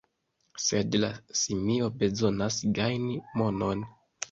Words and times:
Sed 0.67 0.97
la 1.03 1.09
simio 1.41 1.91
bezonas 2.01 2.59
gajni 2.81 3.21
monon. 3.45 3.89